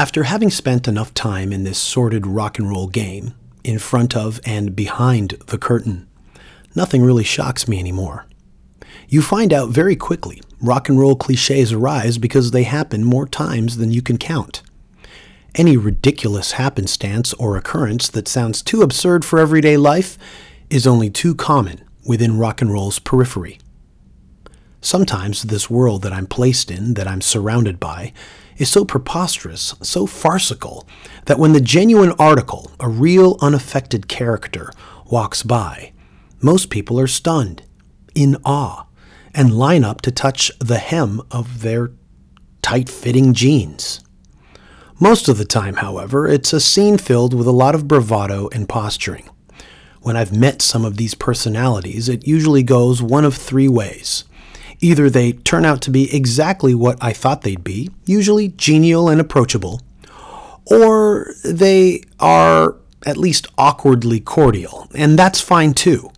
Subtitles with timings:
[0.00, 4.40] After having spent enough time in this sordid rock and roll game, in front of
[4.46, 6.08] and behind the curtain,
[6.74, 8.24] nothing really shocks me anymore.
[9.10, 13.76] You find out very quickly rock and roll cliches arise because they happen more times
[13.76, 14.62] than you can count.
[15.54, 20.16] Any ridiculous happenstance or occurrence that sounds too absurd for everyday life
[20.70, 23.58] is only too common within rock and roll's periphery.
[24.80, 28.14] Sometimes this world that I'm placed in, that I'm surrounded by,
[28.60, 30.86] is so preposterous, so farcical,
[31.24, 34.70] that when the genuine article, a real unaffected character,
[35.06, 35.92] walks by,
[36.42, 37.62] most people are stunned,
[38.14, 38.84] in awe,
[39.34, 41.92] and line up to touch the hem of their
[42.60, 44.00] tight fitting jeans.
[45.00, 48.68] Most of the time, however, it's a scene filled with a lot of bravado and
[48.68, 49.26] posturing.
[50.02, 54.24] When I've met some of these personalities, it usually goes one of three ways.
[54.80, 59.20] Either they turn out to be exactly what I thought they'd be, usually genial and
[59.20, 59.80] approachable,
[60.66, 66.10] or they are at least awkwardly cordial, and that's fine too.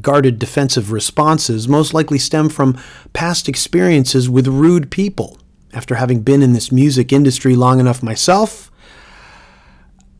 [0.00, 2.78] Guarded defensive responses most likely stem from
[3.12, 5.38] past experiences with rude people.
[5.72, 8.70] After having been in this music industry long enough myself,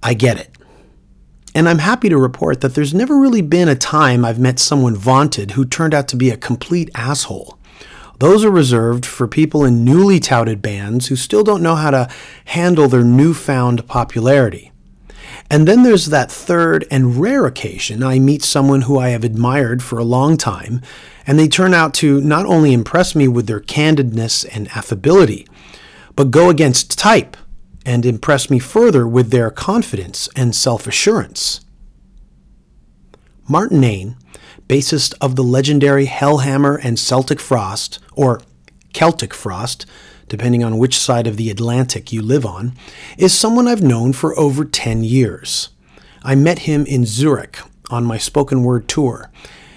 [0.03, 0.51] I get it.
[1.55, 4.97] And I'm happy to report that there's never really been a time I've met someone
[4.97, 7.59] vaunted who turned out to be a complete asshole.
[8.19, 12.09] Those are reserved for people in newly touted bands who still don't know how to
[12.47, 14.71] handle their newfound popularity.
[15.51, 19.83] And then there's that third and rare occasion I meet someone who I have admired
[19.83, 20.81] for a long time,
[21.27, 25.47] and they turn out to not only impress me with their candidness and affability,
[26.17, 27.37] but go against type
[27.85, 31.61] and impress me further with their confidence and self assurance.
[33.47, 34.17] Martin Ain
[34.69, 38.41] bassist of the legendary Hellhammer and Celtic Frost, or
[38.93, 39.87] Celtic Frost,
[40.29, 42.73] depending on which side of the Atlantic you live on,
[43.19, 45.71] is someone I've known for over 10 years.
[46.23, 47.59] I met him in Zurich
[47.91, 49.31] on my spoken word tour,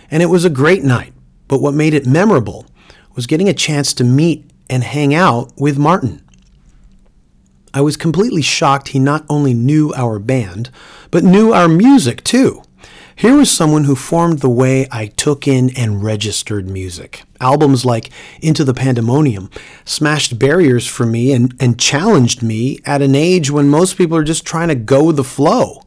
[0.10, 1.14] and it was a great night,
[1.48, 2.66] but what made it memorable
[3.16, 6.22] was getting a chance to meet and hang out with Martin.
[7.74, 10.70] I was completely shocked he not only knew our band,
[11.12, 12.64] but knew our music too.
[13.18, 17.24] Here was someone who formed the way I took in and registered music.
[17.42, 18.12] Albums like
[18.44, 19.50] Into the Pandemonium
[19.86, 24.24] smashed barriers for me and, and challenged me at an age when most people are
[24.24, 25.82] just trying to go with the flow.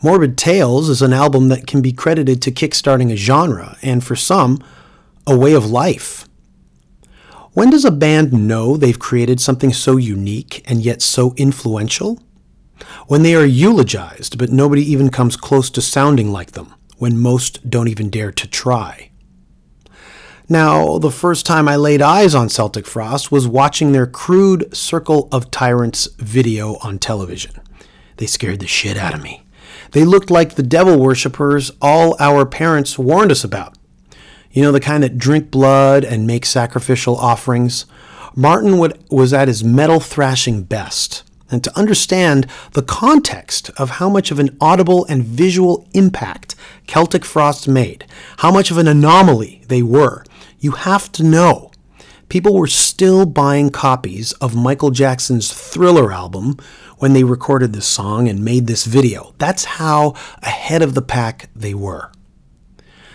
[0.00, 4.14] Morbid Tales is an album that can be credited to kickstarting a genre, and for
[4.14, 4.62] some,
[5.26, 6.28] a way of life.
[7.54, 12.20] When does a band know they've created something so unique and yet so influential?
[13.06, 17.68] When they are eulogized, but nobody even comes close to sounding like them, when most
[17.68, 19.10] don't even dare to try.
[20.48, 25.28] Now, the first time I laid eyes on Celtic Frost was watching their crude Circle
[25.32, 27.60] of Tyrants video on television.
[28.18, 29.46] They scared the shit out of me.
[29.92, 33.76] They looked like the devil worshippers all our parents warned us about.
[34.50, 37.86] You know, the kind that drink blood and make sacrificial offerings.
[38.36, 41.22] Martin would, was at his metal thrashing best
[41.54, 46.54] and to understand the context of how much of an audible and visual impact
[46.86, 48.04] Celtic Frost made,
[48.38, 50.24] how much of an anomaly they were,
[50.58, 51.70] you have to know.
[52.28, 56.56] People were still buying copies of Michael Jackson's Thriller album
[56.98, 59.34] when they recorded this song and made this video.
[59.38, 62.10] That's how ahead of the pack they were.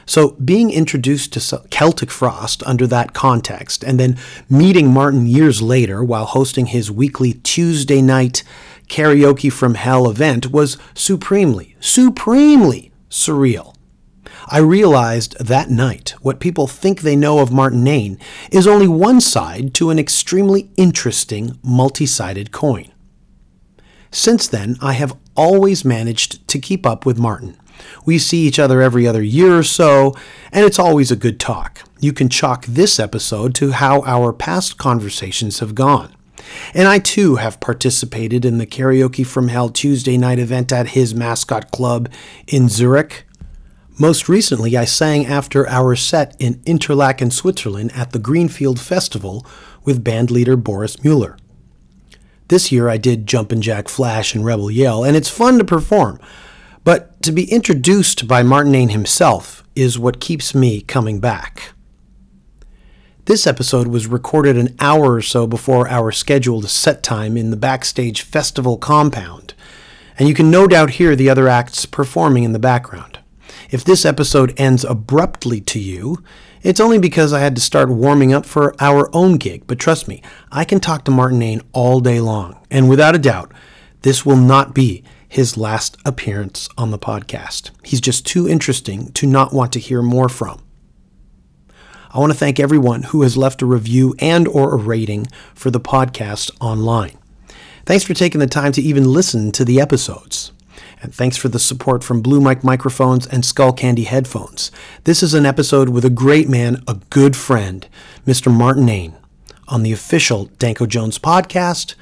[0.09, 4.17] So, being introduced to Celtic Frost under that context, and then
[4.49, 8.41] meeting Martin years later while hosting his weekly Tuesday night
[8.87, 13.75] karaoke from hell event was supremely, supremely surreal.
[14.47, 18.17] I realized that night what people think they know of Martin Ain
[18.51, 22.91] is only one side to an extremely interesting multi sided coin.
[24.09, 27.58] Since then, I have always managed to keep up with Martin.
[28.05, 30.15] We see each other every other year or so,
[30.51, 31.81] and it's always a good talk.
[31.99, 36.15] You can chalk this episode to how our past conversations have gone.
[36.73, 41.13] And I too have participated in the Karaoke from Hell Tuesday night event at his
[41.13, 42.09] mascot club
[42.47, 43.25] in Zurich.
[43.99, 49.45] Most recently, I sang after our set in Interlaken, Switzerland at the Greenfield Festival
[49.83, 51.37] with bandleader Boris Mueller.
[52.47, 56.19] This year I did Jumpin' Jack Flash and Rebel Yell, and it's fun to perform.
[56.89, 61.73] But to be introduced by Martin Ain himself is what keeps me coming back.
[63.25, 67.57] This episode was recorded an hour or so before our scheduled set time in the
[67.57, 69.53] backstage festival compound,
[70.17, 73.19] and you can no doubt hear the other acts performing in the background.
[73.69, 76.23] If this episode ends abruptly to you,
[76.63, 80.07] It's only because I had to start warming up for our own gig, but trust
[80.07, 83.53] me, I can talk to Martin Ain all day long, and without a doubt,
[84.01, 87.69] this will not be his last appearance on the podcast.
[87.83, 90.61] He's just too interesting to not want to hear more from.
[92.11, 95.69] I want to thank everyone who has left a review and or a rating for
[95.69, 97.17] the podcast online.
[97.85, 100.51] Thanks for taking the time to even listen to the episodes.
[101.01, 104.71] And thanks for the support from Blue Mic microphones and Skull Candy headphones.
[105.03, 107.87] This is an episode with a great man, a good friend,
[108.25, 108.51] Mr.
[108.51, 109.15] Martin Ain,
[109.67, 111.93] on the official Danko Jones podcast,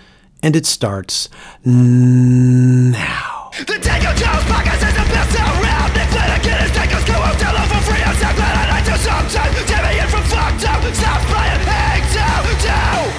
[0.43, 1.29] and it starts
[1.65, 3.51] now.
[3.57, 5.93] The Danko Jones podcast is the best around.
[5.97, 7.43] Nick Flanagan is Danko's co-host.
[7.43, 8.03] I love for free.
[8.03, 9.65] I'm so glad I like to sometimes.
[9.65, 10.93] Jimmy in from fucked up.
[10.93, 13.09] Stop playing hang down, down.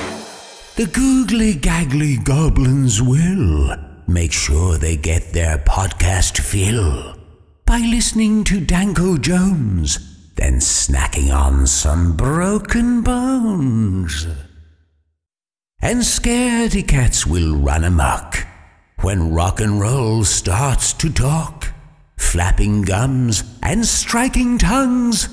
[0.76, 3.76] The googly gaggly goblins will
[4.06, 7.17] make sure they get their podcast fill
[7.67, 9.99] by listening to Danko Jones,
[10.37, 14.26] then snacking on some broken bones.
[15.80, 18.44] And scaredy cats will run amok
[19.00, 21.72] when rock and roll starts to talk,
[22.16, 25.28] flapping gums and striking tongues.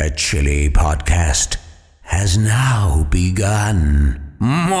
[0.00, 1.58] A chilly podcast
[2.00, 4.36] has now begun.
[4.40, 4.72] And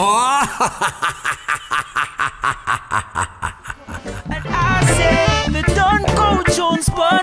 [4.48, 7.13] I say the Danko Jones podcast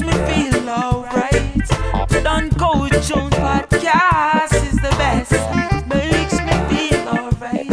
[0.00, 1.68] makes me feel alright.
[2.08, 5.32] The Danko Jones podcast is the best,
[5.88, 7.72] makes me feel alright.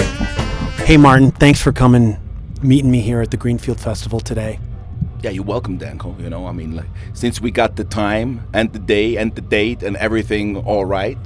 [0.85, 2.17] Hey, Martin, thanks for coming,
[2.61, 4.59] meeting me here at the Greenfield Festival today.
[5.21, 6.15] Yeah, you're welcome, Danko.
[6.19, 9.41] You know, I mean, like, since we got the time and the day and the
[9.41, 11.17] date and everything all right,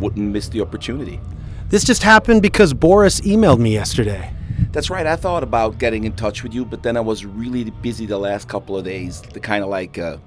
[0.00, 1.20] wouldn't miss the opportunity.
[1.68, 4.32] This just happened because Boris emailed me yesterday.
[4.72, 5.06] That's right.
[5.06, 8.18] I thought about getting in touch with you, but then I was really busy the
[8.18, 10.18] last couple of days, the kind of like uh,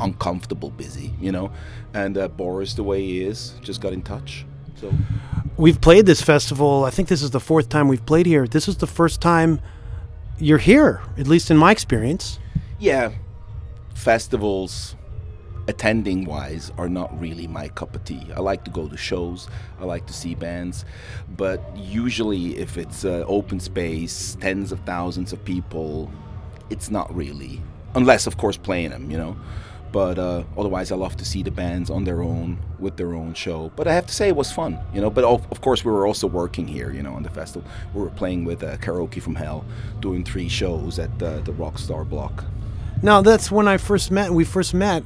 [0.00, 1.50] uncomfortable busy, you know.
[1.92, 4.44] And uh, Boris, the way he is, just got in touch.
[4.80, 4.92] So
[5.56, 6.84] We've played this festival.
[6.84, 8.46] I think this is the fourth time we've played here.
[8.46, 9.60] This is the first time
[10.38, 12.38] you're here, at least in my experience.
[12.80, 13.12] yeah,
[13.94, 14.96] festivals
[15.66, 18.26] attending wise are not really my cup of tea.
[18.36, 19.48] I like to go to shows,
[19.80, 20.84] I like to see bands,
[21.36, 26.10] but usually if it's uh, open space, tens of thousands of people,
[26.68, 27.62] it's not really.
[27.94, 29.36] Unless, of course, playing them, you know.
[29.94, 33.32] But uh, otherwise, I love to see the bands on their own with their own
[33.32, 33.70] show.
[33.76, 35.08] But I have to say, it was fun, you know.
[35.08, 37.70] But of, of course, we were also working here, you know, on the festival.
[37.94, 39.64] We were playing with uh, Karaoke from Hell,
[40.00, 42.42] doing three shows at uh, the Rockstar Block.
[43.04, 44.32] Now, that's when I first met.
[44.32, 45.04] We first met,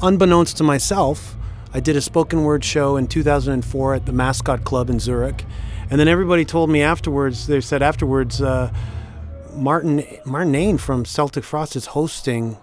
[0.00, 1.36] unbeknownst to myself.
[1.74, 5.44] I did a spoken word show in 2004 at the Mascot Club in Zurich.
[5.90, 8.72] And then everybody told me afterwards, they said afterwards, uh,
[9.54, 12.56] Martin, Martin Ain from Celtic Frost is hosting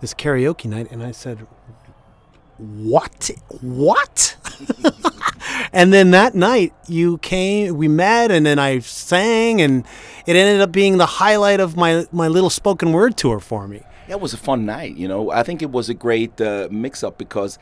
[0.00, 0.90] this karaoke night.
[0.90, 1.46] And I said,
[2.58, 3.30] What?
[3.60, 4.36] What?
[5.72, 9.84] and then that night you came, we met, and then I sang, and
[10.26, 13.82] it ended up being the highlight of my, my little spoken word tour for me.
[14.08, 14.96] It was a fun night.
[14.96, 17.58] You know, I think it was a great uh, mix-up because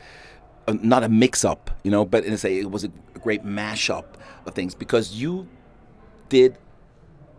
[0.67, 2.89] uh, not a mix-up, you know, but in a, say it was a
[3.19, 5.47] great mash-up of things because you
[6.29, 6.57] did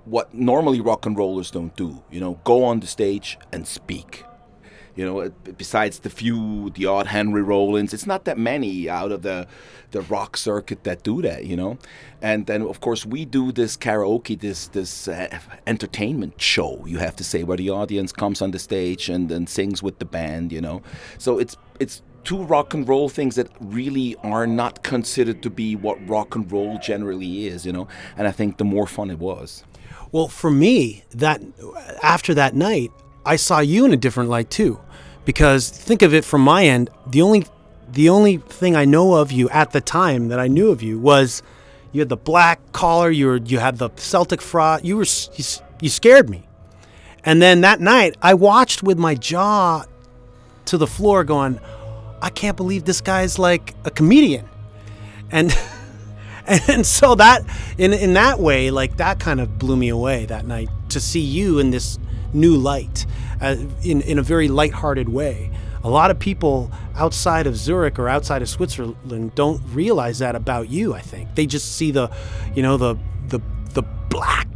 [0.05, 2.03] what normally rock and rollers don't do.
[2.11, 4.25] You know, go on the stage and speak.
[4.97, 9.23] You know, besides the few, the odd Henry Rollins, it's not that many out of
[9.23, 9.47] the
[9.93, 11.45] the rock circuit that do that.
[11.45, 11.79] You know,
[12.21, 16.85] and then of course we do this karaoke, this this uh, entertainment show.
[16.87, 19.99] You have to say where the audience comes on the stage and then sings with
[19.99, 20.53] the band.
[20.53, 20.83] You know,
[21.19, 25.77] so it's it's two rock and roll things that really are not considered to be
[25.77, 27.65] what rock and roll generally is.
[27.65, 29.65] You know, and I think the more fun it was.
[30.13, 31.41] Well, for me, that
[32.03, 32.91] after that night,
[33.25, 34.81] I saw you in a different light too,
[35.25, 36.91] because think of it from my end.
[37.07, 37.47] The only
[37.93, 40.99] the only thing I know of you at the time that I knew of you
[40.99, 41.43] was
[41.93, 43.11] you had the black collar.
[43.11, 44.85] You were you had the Celtic frost.
[44.85, 45.45] You were you,
[45.81, 46.47] you scared me,
[47.25, 49.85] and then that night I watched with my jaw
[50.67, 51.59] to the floor, going,
[52.23, 54.49] I can't believe this guy's like a comedian,
[55.31, 55.57] and.
[56.47, 57.43] and so that
[57.79, 61.21] in in that way like that kind of blew me away that night to see
[61.21, 61.99] you in this
[62.33, 63.07] new light
[63.41, 65.51] uh, in in a very lighthearted way.
[65.83, 70.69] A lot of people outside of Zurich or outside of Switzerland don't realize that about
[70.69, 71.35] you I think.
[71.35, 72.11] They just see the
[72.55, 72.97] you know the
[73.29, 73.41] the
[73.73, 74.47] the black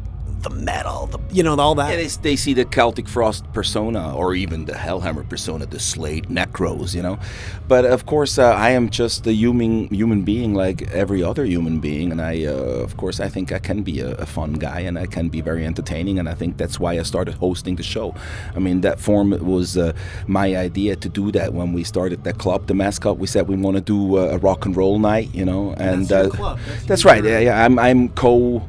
[0.45, 1.91] the metal, the you know all that.
[1.91, 6.27] Yeah, they, they see the Celtic Frost persona, or even the Hellhammer persona, the Slayed
[6.27, 7.19] Necros, you know.
[7.67, 11.81] But of course, uh, I am just a human human being like every other human
[11.81, 14.81] being, and I, uh, of course, I think I can be a, a, fun guy
[14.81, 17.83] and I can be very entertaining, and I think that's why I started hosting the
[17.83, 18.15] show.
[18.55, 19.95] I mean, that form was uh,
[20.27, 23.19] my idea to do that when we started that club, the mascot.
[23.19, 26.35] We said we want to do a rock and roll night, you know, and that's,
[26.35, 27.25] uh, that's, that's right.
[27.25, 27.65] Yeah, yeah.
[27.65, 28.63] I'm I'm co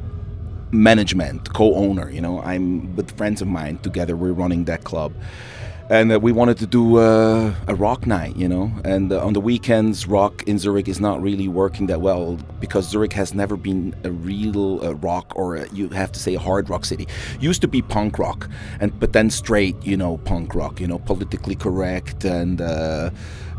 [0.82, 2.10] management, co-owner.
[2.10, 3.78] You know, I'm with friends of mine.
[3.80, 5.14] Together, we're running that club,
[5.90, 8.36] and uh, we wanted to do uh, a rock night.
[8.36, 12.02] You know, and uh, on the weekends, rock in Zurich is not really working that
[12.02, 16.20] well because Zurich has never been a real uh, rock or a, you have to
[16.20, 17.08] say a hard rock city.
[17.40, 20.80] Used to be punk rock, and but then straight, you know, punk rock.
[20.80, 22.62] You know, politically correct and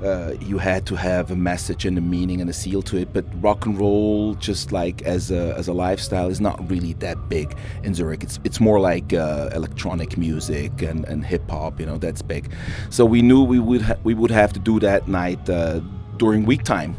[0.03, 3.13] uh, you had to have a message and a meaning and a seal to it.
[3.13, 7.29] But rock and roll, just like as a, as a lifestyle, is not really that
[7.29, 8.23] big in Zurich.
[8.23, 11.81] It's it's more like uh, electronic music and, and hip hop.
[11.81, 12.53] You know, that's big.
[12.91, 15.81] So we knew we would ha- we would have to do that night uh,
[16.17, 16.97] during week time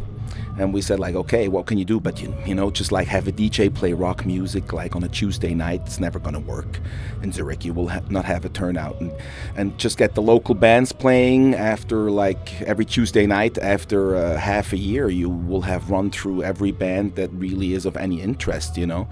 [0.58, 2.00] and we said like okay what can you do?
[2.00, 5.08] But you, you know just like have a dj play rock music like on a
[5.08, 6.80] tuesday night it's never going to work.
[7.22, 9.00] In zurich you will ha- not have a turnout.
[9.00, 9.12] And,
[9.56, 14.74] and just get the local bands playing after like every tuesday night after uh, half
[14.74, 18.78] a year you will have run through every band that really is of any interest
[18.78, 19.08] you know?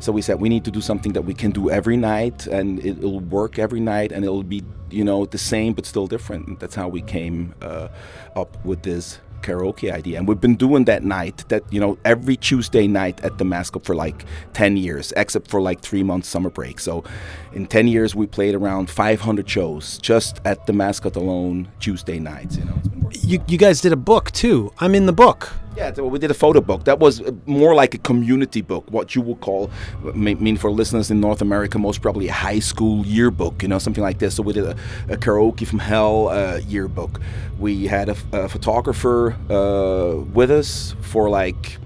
[0.00, 2.84] So we said we need to do something that we can do every night and
[2.84, 6.60] it'll work every night and it'll be you know the same but still different.
[6.60, 7.88] That's how we came uh,
[8.36, 10.18] up with this karaoke idea.
[10.18, 13.84] And we've been doing that night, that, you know, every Tuesday night at the Mascot
[13.84, 16.80] for like 10 years, except for like three months summer break.
[16.80, 17.04] So
[17.52, 22.56] in 10 years, we played around 500 shows just at the Mascot alone Tuesday nights,
[22.56, 22.78] you know.
[23.10, 24.72] You, you guys did a book too.
[24.78, 25.52] I'm in the book.
[25.78, 26.86] Yeah, we did a photo book.
[26.86, 29.70] That was uh, more like a community book, what you would call,
[30.04, 33.78] I mean, for listeners in North America, most probably a high school yearbook, you know,
[33.78, 34.34] something like this.
[34.34, 34.76] So we did a,
[35.08, 37.20] a karaoke from hell uh, yearbook.
[37.60, 41.78] We had a, a photographer uh, with us for like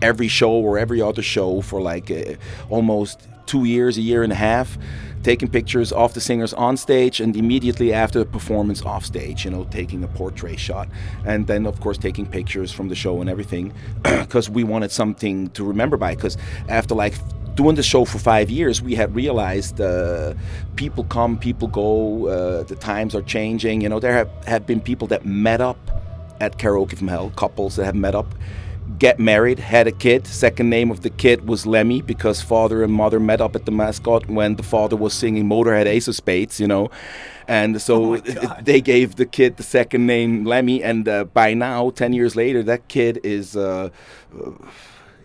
[0.00, 2.34] every show or every other show for like uh,
[2.70, 4.78] almost two years, a year and a half
[5.22, 9.50] taking pictures of the singers on stage and immediately after the performance off stage, you
[9.50, 10.88] know, taking a portrait shot.
[11.26, 15.50] And then, of course, taking pictures from the show and everything because we wanted something
[15.50, 16.14] to remember by.
[16.14, 16.36] Because
[16.68, 17.14] after like
[17.56, 20.34] doing the show for five years, we had realized uh,
[20.76, 23.80] people come, people go, uh, the times are changing.
[23.80, 25.78] You know, there have, have been people that met up
[26.40, 28.32] at Karaoke from Hell, couples that have met up
[28.98, 30.26] get married, had a kid.
[30.26, 33.72] Second name of the kid was Lemmy because father and mother met up at the
[33.72, 36.90] mascot when the father was singing Motorhead Ace of Spades, you know.
[37.46, 38.16] And so Oh
[38.62, 40.82] they gave the kid the second name Lemmy.
[40.82, 43.56] And uh, by now, 10 years later, that kid is.
[43.56, 43.90] Uh,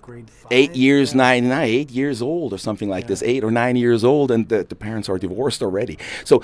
[0.01, 0.51] Grade five.
[0.51, 4.03] eight years, nine, nine, eight years old or something like this, eight or nine years
[4.03, 5.98] old, and the, the parents are divorced already.
[6.25, 6.43] So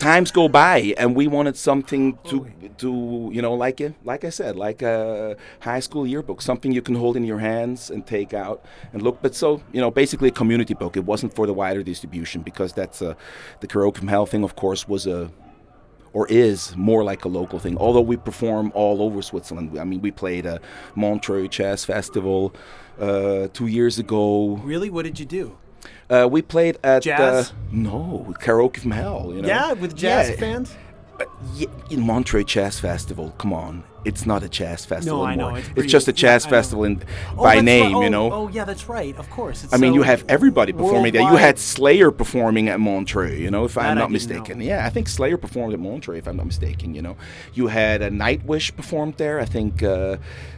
[0.00, 2.46] times go by, and we wanted something to,
[2.78, 6.82] to you know, like it, like I said, like a high school yearbook, something you
[6.82, 9.22] can hold in your hands and take out and look.
[9.22, 10.96] But so, you know, basically a community book.
[10.96, 13.14] It wasn't for the wider distribution because that's uh,
[13.60, 14.42] the karaoke from hell thing.
[14.42, 15.30] Of course, was a
[16.12, 17.76] or is more like a local thing.
[17.78, 19.78] Although we perform all over Switzerland.
[19.78, 20.60] I mean, we played a
[20.96, 22.52] Montreux Jazz Festival
[22.98, 24.56] uh, two years ago.
[24.64, 24.90] Really?
[24.90, 25.56] What did you do?
[26.10, 27.50] Uh, we played at Jazz?
[27.50, 29.32] Uh, no karaoke from hell.
[29.34, 29.48] You know?
[29.48, 30.36] Yeah, with jazz Yeah.
[30.36, 30.74] fans.
[31.20, 31.24] Uh,
[31.54, 33.32] yeah, in Montreux Jazz Festival.
[33.38, 35.58] Come on, it's not a jazz festival know, anymore.
[35.58, 36.50] it's It's, just a yeah, jazz know.
[36.50, 37.02] festival in,
[37.36, 37.94] Oh, by name.
[37.94, 38.00] right.
[38.02, 38.32] You Oh, know.
[38.32, 39.16] Oh, yeah, that's right.
[39.18, 39.64] Of course.
[39.64, 41.22] It's I mean, so you have everybody performing there.
[41.22, 44.36] You had Slayer performing at Montreux, you know, if That I'm not didn't know.
[44.38, 44.60] mistaken.
[44.62, 47.16] Yeah, I think Slayer performed at Montreux, if I'm not mistaken, you know.
[47.54, 50.16] You had a Nightwish performed there, I think, uh,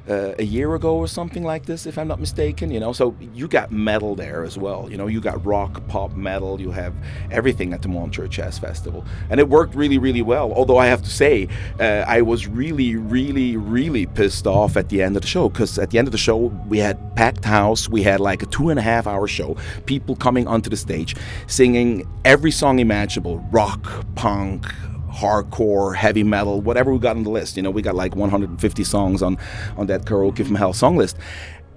[0.09, 2.93] uh, a year ago or something like this, if I'm not mistaken, you know.
[2.93, 5.07] So you got metal there as well, you know.
[5.07, 6.93] You got rock, pop, metal, you have
[7.31, 9.05] everything at the Montreux Jazz Festival.
[9.31, 10.53] And it worked really, really well.
[10.53, 11.49] Although I have to say,
[11.81, 15.49] uh, I was really, really, really really pissed off at the end of the show
[15.49, 16.37] because at the end of the show,
[16.69, 17.89] we had packed house.
[17.89, 19.57] We had like a two and a half hour show.
[19.87, 24.67] People coming onto the stage singing every song imaginable rock, punk,
[25.11, 27.57] hardcore, heavy metal, whatever we got on the list.
[27.57, 29.39] You know, we got like 150 songs on,
[29.77, 31.17] on that Karaoke from Hell song list.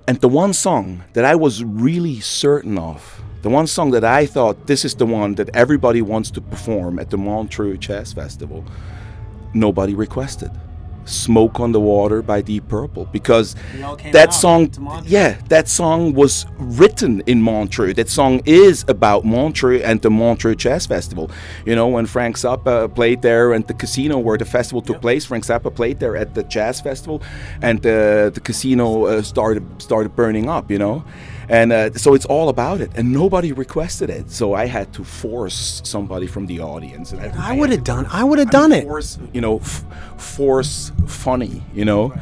[0.07, 4.25] And the one song that I was really certain of, the one song that I
[4.25, 8.65] thought this is the one that everybody wants to perform at the Montreux Jazz Festival,
[9.53, 10.51] nobody requested.
[11.05, 14.33] Smoke on the Water by Deep Purple because They all came that out.
[14.33, 17.93] Song yeah that song was written in Montreux.
[17.93, 21.29] That song is about Montreux and the Montreux Jazz Festival.
[21.65, 25.25] You know when Frank Zappa played there and the casino where the festival took place
[25.25, 27.21] Frank Zappa played there at the jazz festival
[27.61, 31.03] and the the casino uh, started started burning up you know
[31.49, 34.31] And uh, so it's all about it, and nobody requested it.
[34.31, 37.11] So I had to force somebody from the audience.
[37.11, 38.07] And I had would have done.
[38.09, 38.83] I would have done it.
[38.83, 39.85] force, you know, f-
[40.17, 42.13] force funny, you know.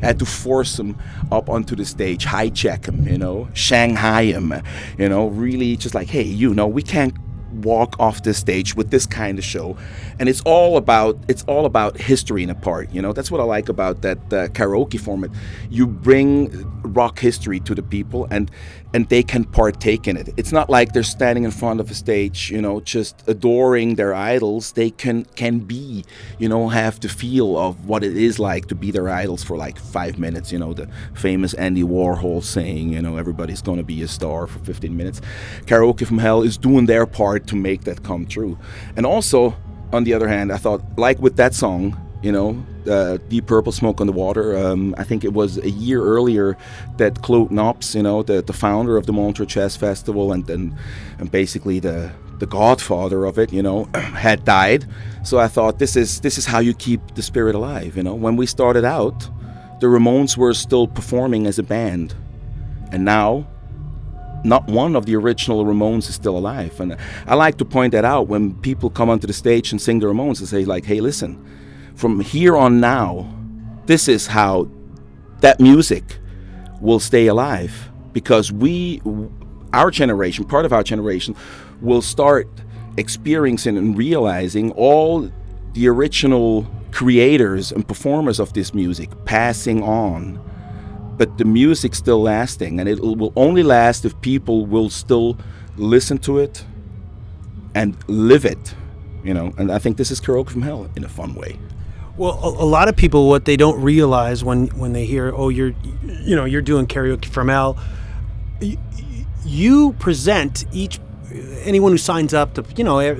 [0.00, 0.96] Had to force him
[1.30, 4.54] up onto the stage, hijack him, you know, Shanghai him,
[4.96, 7.12] you know, really just like, hey, you know, we can't
[7.52, 9.76] walk off this stage with this kind of show,
[10.18, 13.12] and it's all about it's all about history in a part, you know.
[13.12, 15.30] That's what I like about that uh, karaoke format.
[15.70, 16.50] You bring
[16.82, 18.50] rock history to the people, and
[18.92, 20.30] and they can partake in it.
[20.36, 24.14] It's not like they're standing in front of a stage, you know, just adoring their
[24.14, 24.72] idols.
[24.72, 26.04] They can can be,
[26.38, 29.56] you know, have the feel of what it is like to be their idols for
[29.56, 30.50] like five minutes.
[30.50, 34.58] You know, the famous Andy Warhol saying, you know, everybody's gonna be a star for
[34.60, 35.20] 15 minutes.
[35.66, 38.58] Karaoke from Hell is doing their part to make that come true.
[38.96, 39.56] And also,
[39.92, 43.72] on the other hand, I thought, like with that song, you know, uh, Deep Purple
[43.72, 44.56] Smoke on the Water.
[44.56, 46.56] Um, I think it was a year earlier
[46.98, 50.74] that Claude Nobs, you know, the, the founder of the Montreux Jazz Festival and, and,
[51.18, 54.86] and basically the, the godfather of it, you know, had died.
[55.22, 58.14] So I thought this is this is how you keep the spirit alive, you know.
[58.14, 59.28] When we started out,
[59.80, 62.14] the Ramones were still performing as a band.
[62.92, 63.46] And now
[64.44, 66.78] not one of the original Ramones is still alive.
[66.80, 70.00] And I like to point that out when people come onto the stage and sing
[70.00, 71.44] the Ramones and say, like, hey, listen,
[71.94, 73.32] from here on now,
[73.86, 74.68] this is how
[75.40, 76.18] that music
[76.80, 79.02] will stay alive because we,
[79.72, 81.36] our generation, part of our generation,
[81.80, 82.48] will start
[82.96, 85.30] experiencing and realizing all
[85.72, 90.40] the original creators and performers of this music passing on
[91.20, 95.36] but the music's still lasting and it will only last if people will still
[95.76, 96.64] listen to it
[97.74, 98.74] and live it
[99.22, 101.52] you know and i think this is karaoke from hell in a fun way
[102.16, 105.48] Well, a, a lot of people, what they don't realize when when they hear, oh,
[105.56, 105.74] you're,
[106.28, 107.72] you know, you're doing karaoke from hell.
[108.60, 109.26] y- y-
[109.62, 110.94] You present each
[111.70, 113.14] anyone who signs up to, you know, eh,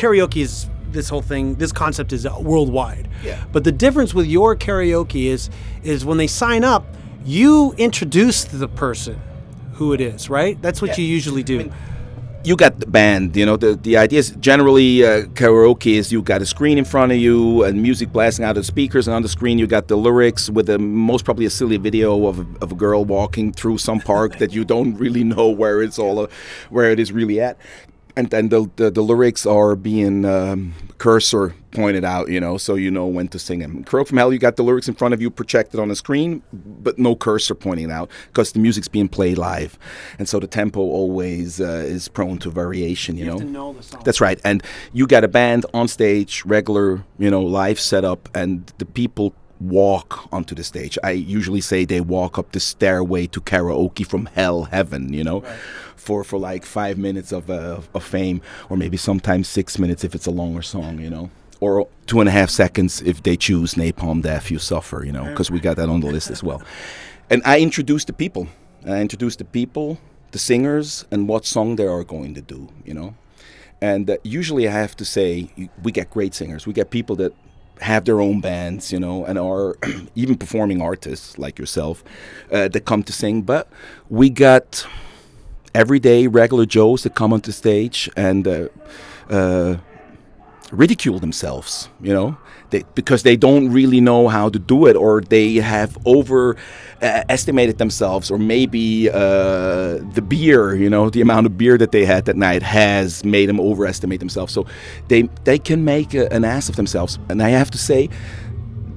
[0.00, 0.52] karaoke is
[0.96, 1.56] this whole thing.
[1.58, 3.06] This concept is worldwide.
[3.24, 3.38] Yeah.
[3.54, 5.50] But the difference with your karaoke is
[5.82, 6.84] is when they sign up,
[7.24, 9.20] you introduce the person
[9.74, 10.60] who it is, right?
[10.62, 11.04] That's what Yeah.
[11.04, 11.70] you usually do.
[12.46, 16.20] you got the band you know the, the idea is generally uh, karaoke is you
[16.20, 19.14] got a screen in front of you and music blasting out of the speakers and
[19.16, 22.40] on the screen you got the lyrics with a most probably a silly video of
[22.40, 25.98] a, of a girl walking through some park that you don't really know where it's
[25.98, 26.26] all uh,
[26.68, 27.56] where it is really at
[28.16, 32.76] and then the, the, the lyrics are being um, cursor pointed out, you know, so
[32.76, 33.82] you know when to sing them.
[33.82, 36.42] Crow from Hell, you got the lyrics in front of you projected on the screen,
[36.52, 39.78] but no cursor pointing out because the music's being played live,
[40.18, 43.38] and so the tempo always uh, is prone to variation, you, know.
[43.38, 44.02] to know the song.
[44.04, 48.72] That's right, and you got a band on stage, regular, you know, live setup, and
[48.78, 49.34] the people
[49.68, 50.98] walk onto the stage.
[51.02, 55.42] I usually say they walk up the stairway to karaoke from hell heaven, you know,
[55.96, 60.14] for for like five minutes of uh, of fame, or maybe sometimes six minutes if
[60.14, 61.30] it's a longer song, you know.
[61.60, 65.24] Or two and a half seconds if they choose Napalm Death, You Suffer, you know,
[65.24, 66.62] because we got that on the list as well.
[67.30, 68.48] And I introduce the people.
[68.86, 69.98] I introduce the people,
[70.32, 73.14] the singers, and what song they are going to do, you know.
[73.80, 75.48] And uh, usually I have to say,
[75.82, 76.66] we get great singers.
[76.66, 77.32] We get people that
[77.80, 79.76] have their own bands, you know, and are
[80.14, 82.04] even performing artists like yourself
[82.52, 83.42] uh, that come to sing.
[83.42, 83.68] But
[84.08, 84.86] we got
[85.74, 88.68] everyday regular Joes that come onto stage and uh,
[89.28, 89.76] uh,
[90.70, 92.36] ridicule themselves, you know,
[92.74, 97.78] they, because they don't really know how to do it, or they have overestimated uh,
[97.78, 102.24] themselves, or maybe uh, the beer, you know, the amount of beer that they had
[102.24, 104.52] that night has made them overestimate themselves.
[104.52, 104.66] So
[105.08, 108.10] they they can make a, an ass of themselves, and I have to say.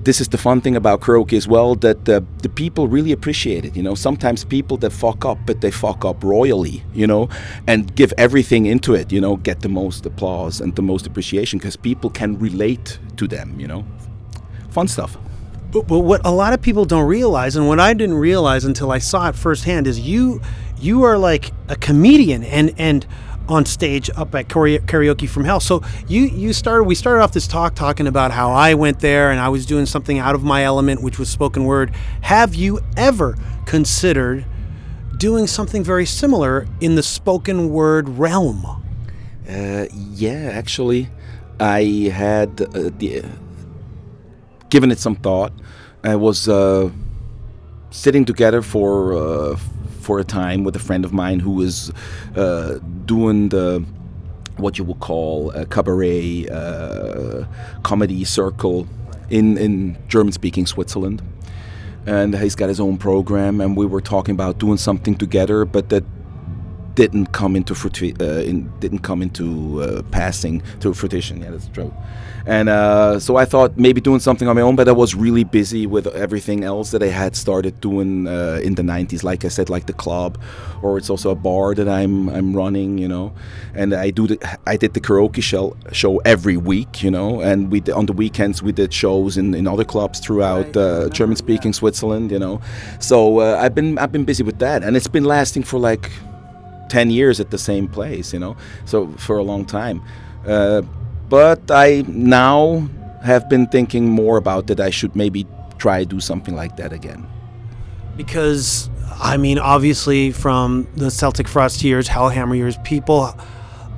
[0.07, 2.21] This is the fun thing about karaoke as well that the,
[2.55, 3.75] people really appreciate it.
[3.75, 6.81] You know, sometimes people that fuck up, but they fuck up royally.
[6.93, 7.27] You know,
[7.67, 9.11] and give everything into it.
[9.11, 13.27] You know, get the most applause and the most appreciation because people can relate to
[13.27, 13.59] them.
[13.59, 13.85] You know,
[14.69, 15.17] fun stuff.
[15.73, 18.93] But, but what a lot of people don't realize, and what I didn't realize until
[18.93, 20.39] I saw it firsthand, is you
[20.79, 23.05] you are like a comedian and and
[23.49, 25.59] on stage up at Karaoke from Hell.
[25.59, 29.31] So you you started we started off this talk talking about how I went there
[29.31, 31.91] and I was doing something out of my element, which was spoken word.
[32.21, 34.45] Have you ever considered
[35.17, 38.65] doing something very similar in the spoken word realm?
[39.49, 41.09] Uh, yeah, actually,
[41.59, 43.23] I had uh, the,
[44.69, 45.53] given it some thought.
[46.03, 46.89] I was uh,
[47.89, 49.59] sitting together for uh,
[50.07, 51.91] for a time with a friend of mine who was
[52.35, 53.83] uh, doing the
[54.63, 57.43] what you would call a cabaret uh,
[57.83, 58.87] comedy circle
[59.29, 59.71] in in
[60.07, 61.21] German-speaking Switzerland.
[62.07, 65.89] and he's got his own program, and we were talking about doing something together, but
[65.89, 66.05] that
[66.97, 71.41] didn't come into fruitu- uh, in, didn't come into uh, passing to fruition.
[71.41, 71.93] Yeah, that's true.
[72.47, 75.43] And uh, so I thought maybe doing something on my own, but I was really
[75.43, 79.21] busy with everything else that I had started doing uh, in the '90s.
[79.21, 80.39] Like I said, like the club,
[80.81, 83.31] or it's also a bar that I'm I'm running, you know.
[83.75, 87.41] And I do the I did the karaoke show show every week, you know.
[87.41, 91.73] And we on the weekends we did shows in, in other clubs throughout uh, German-speaking
[91.73, 92.59] Switzerland, you know.
[92.99, 96.09] So uh, I've been I've been busy with that, and it's been lasting for like
[96.89, 100.01] 10 years at the same place, you know, so for a long time.
[100.45, 100.81] Uh,
[101.29, 102.89] but I now
[103.23, 105.45] have been thinking more about that I should maybe
[105.77, 107.27] try do something like that again.
[108.15, 108.89] Because,
[109.21, 113.35] I mean, obviously, from the Celtic Frost years, Hellhammer years, people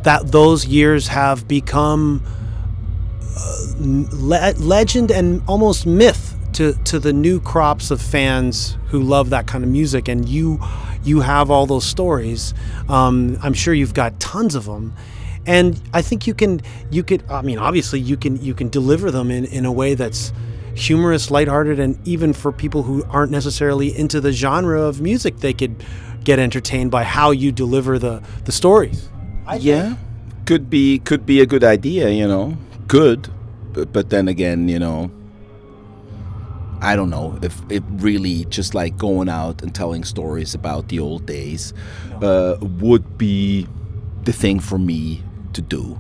[0.04, 2.23] that those years have become
[3.38, 9.29] uh, le- legend and almost myth to, to the new crops of fans who love
[9.29, 10.09] that kind of music.
[10.09, 10.59] And you
[11.05, 12.53] you have all those stories.
[12.89, 14.93] Um, I'm sure you've got tons of them,
[15.45, 17.23] and I think you can you could.
[17.29, 20.33] I mean, obviously you can you can deliver them in in a way that's
[20.75, 25.53] humorous, lighthearted, and even for people who aren't necessarily into the genre of music, they
[25.53, 25.81] could
[26.25, 29.07] get entertained by how you deliver the the stories.
[29.61, 29.95] yeah,
[30.45, 32.57] could be could be a good idea, you know.
[32.87, 33.29] Good,
[33.71, 35.09] but, but then again, you know,
[36.81, 40.99] I don't know if it really just like going out and telling stories about the
[40.99, 41.73] old days
[42.21, 43.67] uh, would be
[44.23, 45.99] the thing for me to do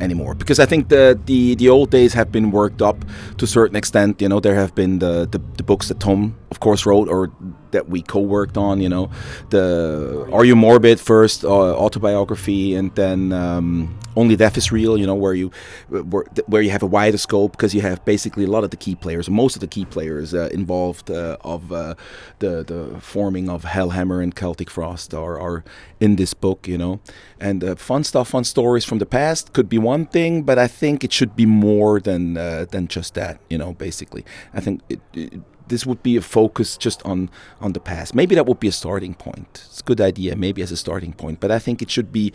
[0.00, 3.04] anymore because I think the, the the old days have been worked up
[3.38, 4.20] to a certain extent.
[4.20, 7.32] You know, there have been the the, the books that Tom, of course, wrote or
[7.72, 8.80] that we co-worked on.
[8.80, 9.10] You know,
[9.50, 14.96] the Are You Morbid first uh, autobiography, and then um, Only Death Is Real.
[14.96, 15.50] You know, where you
[15.88, 18.76] where, where you have a wider scope because you have basically a lot of the
[18.76, 21.94] key players, most of the key players uh, involved uh, of uh,
[22.38, 25.64] the the forming of Hellhammer and Celtic Frost are are
[26.00, 26.68] in this book.
[26.68, 27.00] You know,
[27.40, 30.68] and uh, fun stuff, fun stories from the past could be one thing, but I
[30.68, 33.40] think it should be more than uh, than just that.
[33.50, 37.72] You know, basically, I think it, it, this would be a focus just on on
[37.72, 38.14] the past.
[38.14, 39.64] Maybe that would be a starting point.
[39.66, 42.32] It's a good idea, maybe as a starting point, but I think it should be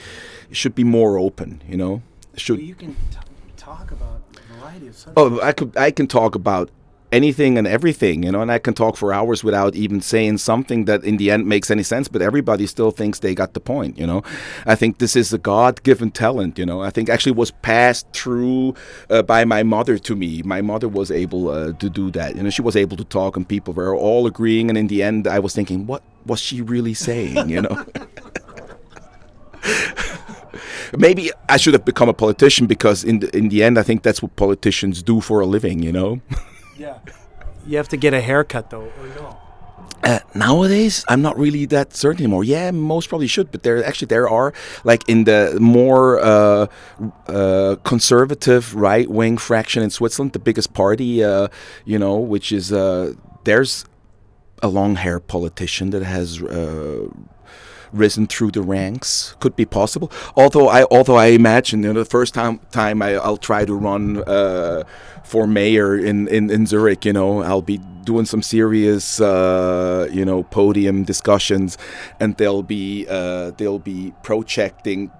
[0.49, 1.61] it should be more open.
[1.67, 2.01] You know,
[2.35, 3.17] should You can t-
[3.57, 5.43] talk about a variety of oh, subjects.
[5.43, 6.69] Oh, I could I can talk about
[7.11, 10.85] anything and everything, you know, and I can talk for hours without even saying something
[10.85, 13.97] that in the end makes any sense, but everybody still thinks they got the point,
[13.97, 14.23] you know.
[14.65, 16.81] I think this is a God-given talent, you know.
[16.81, 18.75] I think actually was passed through
[19.09, 20.43] uh, by my mother to me.
[20.43, 22.35] My mother was able uh, to do that.
[22.35, 25.01] You know, she was able to talk and people were all agreeing and in the
[25.01, 27.85] end I was thinking, what was she really saying, you know?
[30.97, 34.03] Maybe I should have become a politician because in the, in the end I think
[34.03, 36.21] that's what politicians do for a living, you know.
[36.79, 36.97] Yeah.
[37.67, 39.37] You have to get a haircut though, or no?
[40.01, 42.45] Uh, nowadays, I'm not really that certain anymore.
[42.45, 44.53] Yeah, most probably should, but there actually there are
[44.85, 46.67] like in the more uh,
[47.27, 51.49] uh, conservative right wing fraction in Switzerland, the biggest party, uh,
[51.83, 53.13] you know, which is uh,
[53.43, 53.85] there's
[54.63, 57.07] a long hair politician that has uh,
[57.91, 59.35] risen through the ranks.
[59.39, 60.11] Could be possible.
[60.35, 63.73] Although I although I imagine you know, the first time time I, I'll try to
[63.73, 64.83] run uh,
[65.23, 70.25] for mayor in, in, in Zurich, you know, I'll be doing some serious uh, you
[70.25, 71.77] know podium discussions,
[72.19, 75.11] and they'll be uh, they'll be projecting.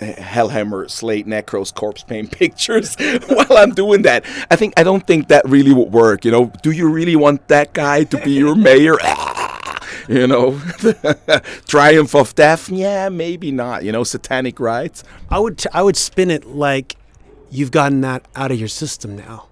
[0.00, 2.94] Hellhammer, Slayed, Necros, corpse paint pictures
[3.26, 4.24] while I'm doing that.
[4.48, 6.24] I think I don't think that really would work.
[6.24, 8.94] You know, do you really want that guy to be your mayor?
[10.08, 10.58] you know
[11.66, 15.96] triumph of death yeah maybe not you know satanic rites I would t- I would
[15.96, 16.96] spin it like
[17.50, 19.46] you've gotten that out of your system now,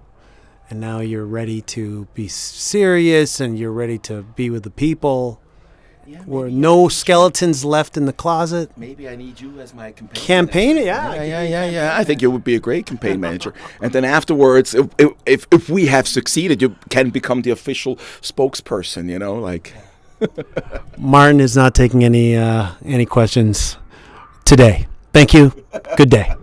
[0.70, 5.40] and now you're ready to be serious and you're ready to be with the people.
[6.08, 8.70] Yeah, Where no skeletons left in the closet.
[8.76, 11.14] maybe i need you as my campaign Campaign, yeah.
[11.14, 11.98] yeah, yeah, yeah, yeah.
[11.98, 13.52] I think you would be a great campaign manager.
[13.80, 14.86] And then afterwards, if,
[15.26, 19.10] if if we have succeeded, you can become the official spokesperson.
[19.10, 19.72] You know, like
[20.98, 23.76] Martin is not taking any uh, any questions
[24.44, 24.86] today.
[25.12, 25.52] Thank you.
[25.96, 26.34] Good day.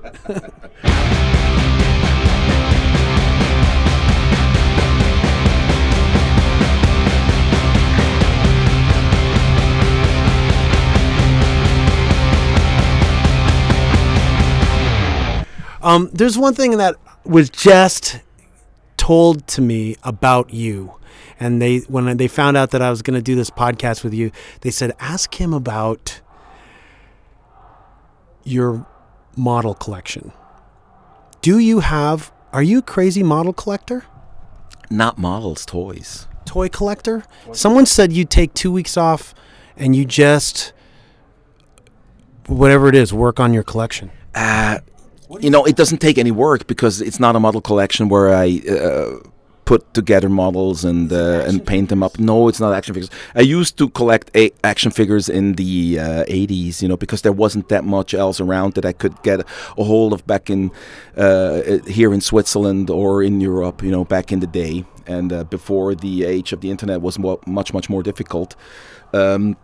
[15.83, 18.19] Um, there's one thing that was just
[18.97, 20.95] told to me about you,
[21.39, 24.13] and they when they found out that I was going to do this podcast with
[24.13, 26.21] you, they said ask him about
[28.43, 28.85] your
[29.35, 30.31] model collection.
[31.41, 32.31] Do you have?
[32.51, 34.05] Are you a crazy model collector?
[34.89, 36.27] not models, toys.
[36.45, 37.23] toy collector?
[37.51, 39.33] Someone said you take two weeks off
[39.75, 40.71] and you just,
[42.45, 44.11] whatever it is, work on your collection.
[44.35, 44.79] Uh,
[45.39, 48.61] you know, it doesn't take any work because it's not a model collection where I
[48.69, 49.19] uh,
[49.65, 52.19] put together models and uh, and paint them up.
[52.19, 53.09] No, it's not action figures.
[53.35, 57.31] I used to collect a- action figures in the uh, 80s, you know, because there
[57.31, 59.41] wasn't that much else around that I could get
[59.77, 60.71] a hold of back in
[61.17, 65.43] uh, here in Switzerland or in Europe, you know, back in the day and uh,
[65.45, 68.55] before the age of the internet was mo- much much more difficult.
[69.13, 69.57] Um,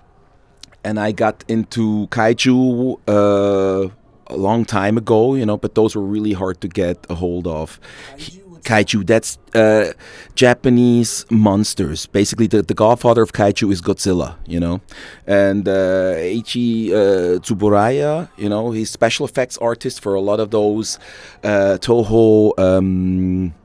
[0.84, 3.89] and I got into kaiju uh,
[4.30, 7.48] a long time ago, you know, but those were really hard to get a hold
[7.48, 7.80] of.
[8.63, 9.94] Kaiju, that's uh,
[10.36, 12.06] Japanese monsters.
[12.06, 14.82] Basically, the, the godfather of kaiju is Godzilla, you know.
[15.26, 20.52] And uh, Eiichi uh, Tsuburaya, you know, he's special effects artist for a lot of
[20.52, 21.00] those
[21.44, 22.60] uh, Toho.
[22.60, 23.56] Um,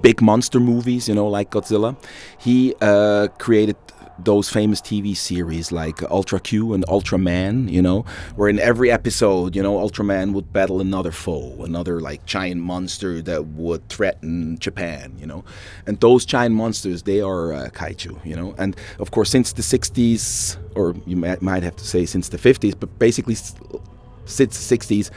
[0.00, 1.96] big monster movies, you know, like Godzilla.
[2.38, 3.76] He uh, created
[4.18, 8.04] those famous TV series like Ultra Q and Ultraman, you know,
[8.36, 13.22] where in every episode, you know, Ultraman would battle another foe, another like giant monster
[13.22, 15.44] that would threaten Japan, you know.
[15.86, 18.54] And those giant monsters, they are uh, kaiju, you know.
[18.58, 22.74] And of course, since the 60s, or you might, have to say since the 50s,
[22.78, 25.10] but basically since the 60s,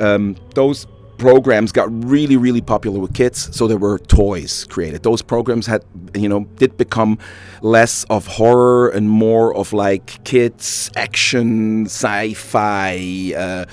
[0.00, 0.86] um, those
[1.22, 5.04] programs got really really popular with kids so there were toys created.
[5.04, 7.16] Those programs had you know did become
[7.62, 13.64] less of horror and more of like kids action sci-fi uh,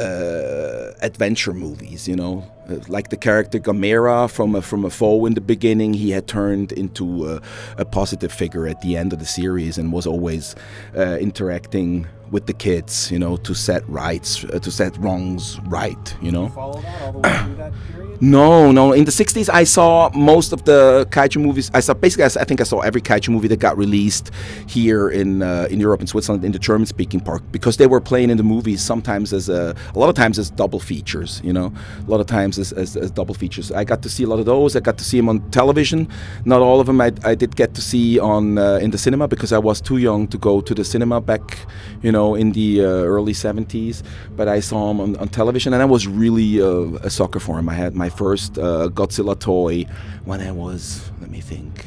[0.00, 2.50] uh, adventure movies you know
[2.88, 6.72] like the character Gamera from a, from a foe in the beginning he had turned
[6.72, 7.42] into a,
[7.78, 10.54] a positive figure at the end of the series and was always
[10.96, 16.16] uh, interacting with the kids you know to set rights uh, to set wrongs right
[16.20, 18.04] you know Follow all the way that period?
[18.20, 18.92] no, no.
[18.92, 21.70] In the '60s, I saw most of the kaiju movies.
[21.74, 24.30] I saw basically, I think I saw every kaiju movie that got released
[24.66, 28.30] here in uh, in Europe and Switzerland in the German-speaking part because they were playing
[28.30, 31.40] in the movies sometimes as a, a lot of times as double features.
[31.44, 31.72] You know,
[32.06, 33.70] a lot of times as, as, as double features.
[33.72, 34.76] I got to see a lot of those.
[34.76, 36.08] I got to see them on television.
[36.44, 39.28] Not all of them I, I did get to see on uh, in the cinema
[39.28, 41.58] because I was too young to go to the cinema back,
[42.02, 44.02] you know, in the uh, early '70s.
[44.36, 47.56] But I saw them on, on television, and I was really uh, a sucker for
[47.56, 47.68] them.
[47.68, 49.86] I had my first uh, Godzilla toy
[50.24, 51.86] when I was, let me think,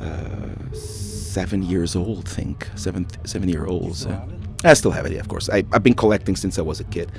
[0.00, 2.28] uh, seven years old.
[2.28, 3.96] Think seven seven year old.
[3.96, 4.28] So.
[4.62, 5.48] I still have it, yeah, of course.
[5.48, 7.10] I, I've been collecting since I was a kid.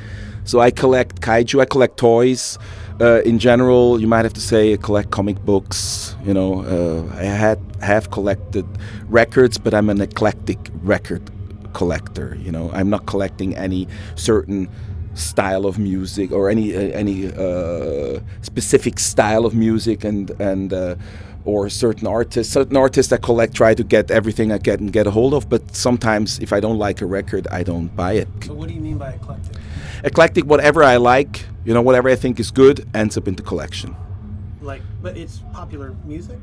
[0.43, 2.57] So I collect kaiju, I collect toys.
[2.99, 6.15] Uh, in general, you might have to say I collect comic books.
[6.23, 8.65] You know, uh, I had have collected
[9.07, 11.31] records, but I'm an eclectic record
[11.73, 12.37] collector.
[12.39, 14.69] You know, I'm not collecting any certain
[15.13, 20.95] style of music or any uh, any uh, specific style of music and and uh,
[21.45, 22.53] or certain artists.
[22.53, 25.49] Certain artists I collect try to get everything I and get a hold of.
[25.49, 28.27] But sometimes if I don't like a record, I don't buy it.
[28.45, 29.57] So what do you mean by eclectic?
[30.03, 33.43] Eclectic, whatever I like, you know, whatever I think is good ends up in the
[33.43, 33.95] collection.
[34.61, 36.39] Like, but it's popular music?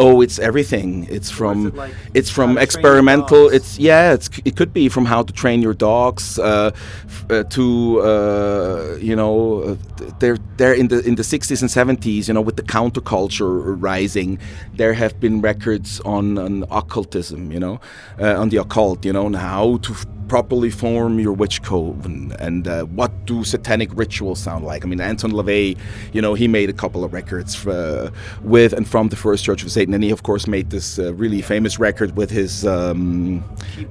[0.00, 1.08] Oh, it's everything.
[1.10, 3.48] It's from it like it's from to Train Your experimental.
[3.48, 4.12] It's yeah.
[4.12, 8.96] It's it could be from how to train your dogs uh, f- uh, to uh,
[9.00, 12.28] you know uh, th- they're they're in the in the 60s and 70s.
[12.28, 14.38] You know with the counterculture rising,
[14.72, 17.50] there have been records on on occultism.
[17.50, 17.80] You know
[18.20, 19.04] uh, on the occult.
[19.04, 19.96] You know and how to.
[20.28, 24.84] Properly form your witch coven and uh, what do satanic rituals sound like?
[24.84, 25.78] I mean anton lavey
[26.12, 28.10] you know he made a couple of records uh,
[28.42, 29.94] with and from the first church of satan.
[29.94, 33.42] And he of course made this uh, really famous record with his um,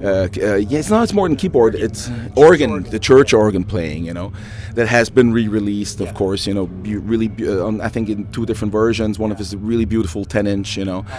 [0.03, 1.73] uh, uh, yeah it's not it's more than keyboard.
[1.73, 4.31] It's organ the church organ playing you know
[4.75, 8.31] that has been re-released of course you know be- really uh, on, i think in
[8.31, 9.17] two different versions.
[9.17, 11.03] One of his really beautiful 10 inch you know.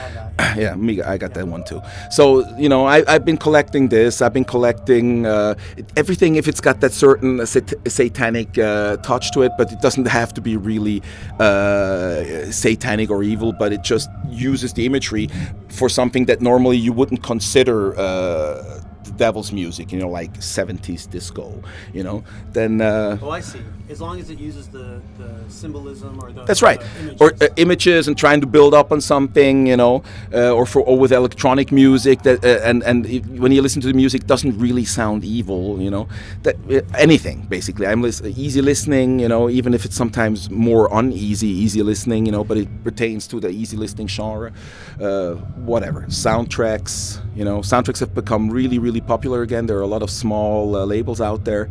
[0.57, 1.81] Yeah me i got that one too.
[2.11, 4.23] So you know I, i've been collecting this.
[4.23, 5.55] I've been collecting uh,
[5.97, 10.07] everything if it's got that certain sat- satanic uh, touch to it but it doesn't
[10.07, 11.03] have to be really
[11.41, 15.29] uh, satanic or evil but it just uses the imagery
[15.69, 21.09] for something that normally you wouldn't consider uh, the devil's music you know like 70s
[21.11, 21.45] disco
[21.93, 23.61] you know then Oh, I see.
[23.91, 26.81] As long as it uses the, the symbolism or the That's right.
[26.81, 27.43] the Or images.
[27.43, 30.99] uh, images and trying to build up on something, you know, uh, or for or
[30.99, 34.27] with electronic music that uh, and and if, when you listen to the music, it
[34.29, 36.07] doesn't really sound evil, you know.
[36.43, 37.87] That uh, anything basically.
[37.87, 42.33] I'm lis- easy listening, you know, even if it's sometimes more uneasy, easy listening, you
[42.33, 44.53] know, but it pertains to the easy listening genre.
[45.01, 49.67] Uh, whatever soundtracks, you know, soundtracks have become really really popular again.
[49.67, 51.69] There are a lot of small uh, labels out there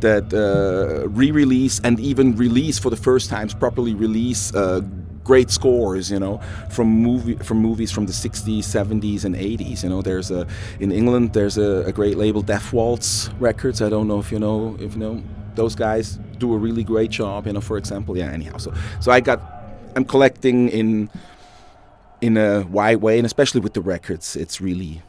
[0.00, 1.08] that uh,
[1.56, 4.80] re-release and even release for the first times properly release uh,
[5.24, 6.40] great scores, you know,
[6.70, 9.82] from movie from movies from the 60s, 70s, and 80s.
[9.82, 10.46] You know, there's a
[10.80, 13.82] in England there's a, a great label, Death Waltz Records.
[13.82, 15.22] I don't know if you know if you know
[15.54, 17.46] those guys do a really great job.
[17.46, 18.30] You know, for example, yeah.
[18.30, 19.40] Anyhow, so so I got
[19.96, 21.10] I'm collecting in
[22.20, 25.02] in a wide way, and especially with the records, it's really,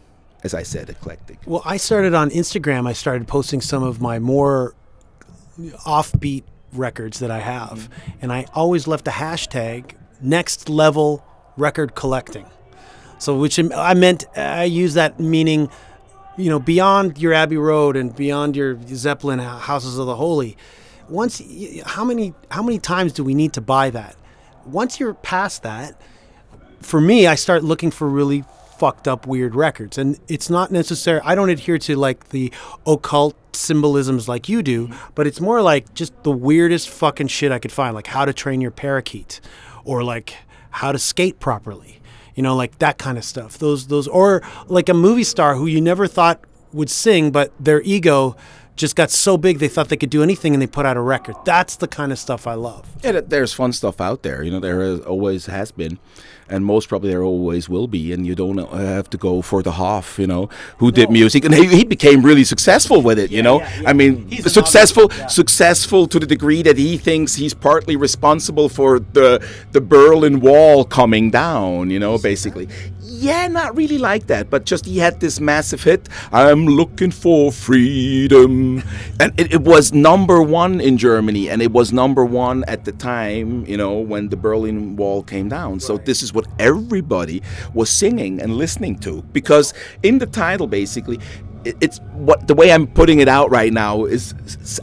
[0.43, 1.37] as I said, eclectic.
[1.45, 2.85] Well, I started on Instagram.
[2.85, 4.73] I started posting some of my more
[5.85, 6.43] offbeat
[6.73, 7.89] records that I have,
[8.21, 11.23] and I always left a hashtag next level
[11.55, 12.45] record collecting.
[13.19, 15.69] So, which I meant, I use that meaning,
[16.37, 20.55] you know, beyond your Abbey Road and beyond your Zeppelin uh, Houses of the Holy.
[21.09, 21.41] Once,
[21.85, 24.15] how many, how many times do we need to buy that?
[24.65, 25.99] Once you're past that,
[26.81, 28.43] for me, I start looking for really
[28.77, 31.19] fucked up weird records, and it's not necessary.
[31.23, 32.53] I don't adhere to like the
[32.85, 37.59] occult symbolisms like you do, but it's more like just the weirdest fucking shit I
[37.59, 39.41] could find, like how to train your parakeet,
[39.83, 40.35] or like
[40.69, 41.99] how to skate properly.
[42.35, 43.57] You know, like that kind of stuff.
[43.57, 46.39] Those those or like a movie star who you never thought
[46.71, 48.35] would sing, but their ego
[48.75, 51.01] just got so big they thought they could do anything and they put out a
[51.01, 51.35] record.
[51.43, 52.87] That's the kind of stuff I love.
[53.03, 54.43] Yeah, there's fun stuff out there.
[54.43, 55.97] You know, there is, always has been,
[56.49, 58.13] and most probably there always will be.
[58.13, 61.45] And you don't uh, have to go for the Hoff, you know, who did music,
[61.45, 63.31] and he, he became really successful with it.
[63.31, 63.89] you know, yeah, yeah.
[63.89, 65.27] I mean, He's successful, yeah.
[65.27, 70.85] successful to the degree that he thinks he's partly responsible for the the Berlin Wall
[70.85, 71.89] coming down.
[71.89, 72.67] You know, basically.
[73.09, 76.09] Yeah, not really like that, but just he had this massive hit.
[76.33, 78.83] I'm looking for freedom,
[79.17, 82.91] and it, it was number one in Germany, and it was number one at the
[82.91, 85.79] time, you know, when the Berlin Wall came down.
[85.79, 87.41] So this is what everybody
[87.73, 91.17] was singing and listening to, because in the title, basically,
[91.81, 94.33] it's what the way I'm putting it out right now is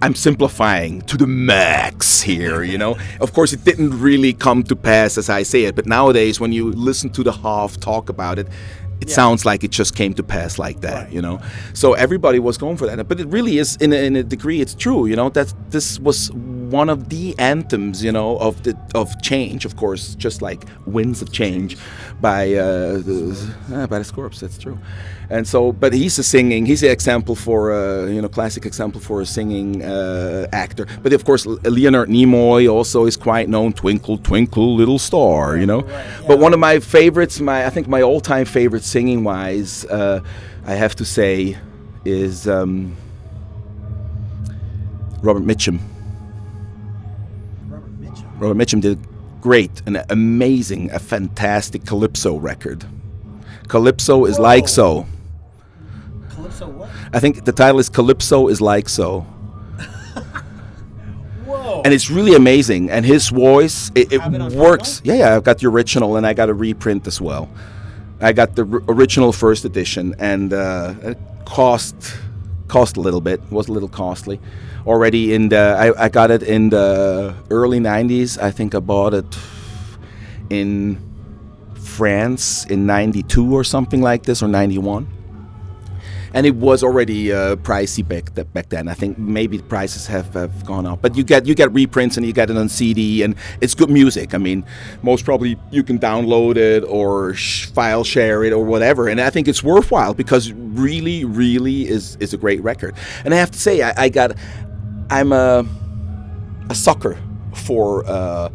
[0.02, 2.96] I'm simplifying to the max here, you know.
[3.20, 6.52] Of course, it didn't really come to pass as I say it, but nowadays when
[6.52, 8.48] you listen to the Hoff talk about it,
[9.00, 11.40] it sounds like it just came to pass like that, you know.
[11.74, 14.60] So everybody was going for that, but it really is in a, in a degree
[14.60, 15.28] it's true, you know.
[15.28, 16.30] That this was
[16.74, 21.22] one of the anthems, you know, of the of change, of course, just like winds
[21.22, 21.78] of change
[22.20, 24.40] by uh, the, uh, by the Scorps.
[24.40, 24.78] That's true.
[25.30, 26.66] And so, but he's a singing.
[26.66, 30.86] He's an example for a you know classic example for a singing uh, actor.
[31.02, 33.72] But of course, Leonard Nimoy also is quite known.
[33.72, 35.56] Twinkle, twinkle, little star.
[35.56, 35.82] You know.
[36.28, 40.20] But one of my favorites, my I think my all-time favorite singing wise, uh,
[40.66, 41.56] I have to say,
[42.04, 42.96] is um,
[45.22, 45.78] Robert Mitchum.
[48.38, 48.98] Robert Mitchum did
[49.40, 52.84] great, an amazing, a fantastic calypso record.
[53.68, 55.06] Calypso is like so.
[56.30, 56.90] Calypso what?
[57.12, 59.20] I think the title is Calypso is like so.
[61.44, 61.82] Whoa.
[61.84, 62.90] And it's really amazing.
[62.90, 65.00] And his voice, it, it it works.
[65.04, 67.48] Yeah, yeah, I've got the original and I got a reprint as well.
[68.20, 72.16] I got the r- original first edition and uh, it cost
[72.74, 73.40] cost a little bit.
[73.50, 74.40] Was a little costly.
[74.84, 78.36] Already in the, I, I got it in the early 90s.
[78.36, 79.30] I think I bought it
[80.50, 80.98] in
[81.74, 85.06] France in 92 or something like this, or 91
[86.34, 88.88] and it was already uh, pricey back th- back then.
[88.88, 92.16] I think maybe the prices have, have gone up, but you get you get reprints
[92.16, 94.34] and you get it on CD, and it's good music.
[94.34, 94.66] I mean,
[95.02, 99.30] most probably you can download it or sh- file share it or whatever, and I
[99.30, 102.96] think it's worthwhile because really, really is is a great record.
[103.24, 104.32] And I have to say, I, I got,
[105.10, 105.64] I'm a
[106.68, 107.16] a sucker
[107.54, 108.04] for.
[108.06, 108.50] Uh,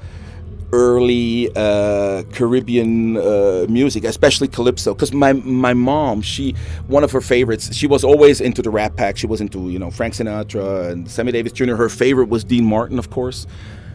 [0.71, 4.93] early uh, Caribbean uh, music, especially calypso.
[4.93, 6.53] Because my my mom, she
[6.87, 7.73] one of her favorites.
[7.75, 9.17] She was always into the Rat Pack.
[9.17, 11.75] She was into you know Frank Sinatra and Sammy Davis Jr.
[11.75, 13.47] Her favorite was Dean Martin, of course.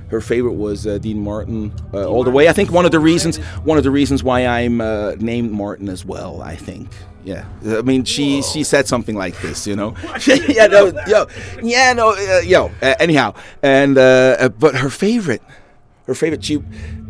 [0.09, 2.49] Her favorite was uh, Dean Martin uh, all the way.
[2.49, 5.89] I think one of the reasons one of the reasons why I'm uh, named Martin
[5.89, 6.43] as well.
[6.43, 6.89] I think.
[7.25, 9.95] Yeah, I mean, she she said something like this, you know.
[10.27, 11.27] yeah, no, yo,
[11.63, 12.71] yeah, no, uh, yo.
[12.83, 13.33] Uh, anyhow,
[13.63, 15.41] and but her favorite,
[16.07, 16.63] her favorite she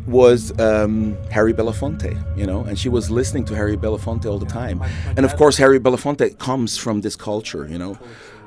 [0.06, 4.46] was um, Harry Belafonte, you know, and she was listening to Harry Belafonte all the
[4.46, 4.82] time.
[5.16, 7.98] And of course, Harry Belafonte comes from this culture, you know,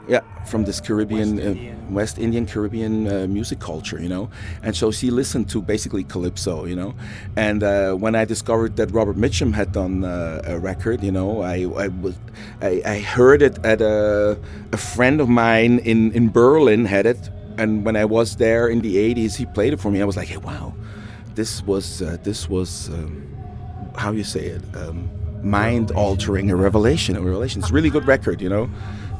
[0.07, 4.29] yeah, from this Caribbean, uh, West Indian Caribbean uh, music culture, you know.
[4.63, 6.95] And so she listened to basically calypso, you know.
[7.35, 11.41] And uh, when I discovered that Robert Mitchum had done uh, a record, you know,
[11.41, 12.15] I, I was
[12.61, 14.39] I, I heard it at a,
[14.71, 18.81] a friend of mine in in Berlin had it and when I was there in
[18.81, 20.01] the 80s, he played it for me.
[20.01, 20.73] I was like, hey, wow,
[21.35, 23.27] this was uh, this was um,
[23.95, 25.09] how you say it, um,
[25.43, 27.61] mind altering, a revelation, a revelation.
[27.61, 28.69] It's a really good record, you know.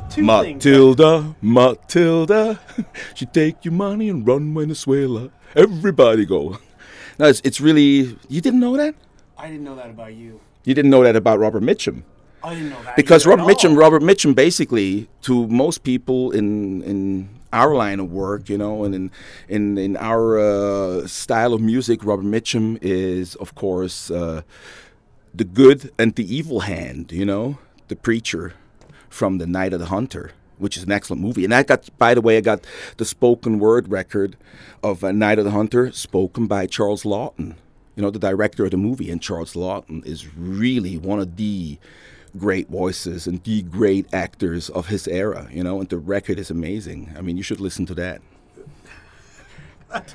[0.10, 0.26] things.
[0.26, 2.60] Matilda, Matilda,
[3.16, 5.30] she take your money and run Venezuela.
[5.56, 6.58] Everybody go.
[7.20, 8.96] no, it's it's really you didn't know that.
[9.38, 10.40] I didn't know that about you.
[10.64, 12.04] You didn't know that about Robert Mitchum.
[12.44, 13.78] I didn't know that because Robert Mitchum.
[13.78, 18.94] Robert Mitchum, basically, to most people in in our line of work, you know, and
[18.94, 19.12] in
[19.48, 24.42] in in our uh, style of music, Robert Mitchum is, of course, uh,
[25.34, 28.54] the good and the evil hand, you know, the preacher
[29.10, 30.32] from the Night of the Hunter.
[30.60, 32.66] Which is an excellent movie, and I got, by the way, I got
[32.98, 34.36] the spoken word record
[34.82, 37.54] of uh, Night of the Hunter, spoken by Charles Laughton,
[37.96, 39.12] you know, the director of the movie.
[39.12, 41.78] And Charles Laughton is really one of the
[42.38, 46.50] great voices and the great actors of his era, you know, and the record is
[46.50, 47.14] amazing.
[47.18, 48.22] I mean, you should listen to that.